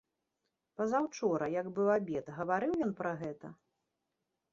Пазаўчора, 0.79 1.49
як 1.55 1.67
быў 1.79 1.91
абед, 1.97 2.25
гаварыў 2.39 2.73
ён 2.87 2.91
пра 3.03 3.11
гэта? 3.21 3.47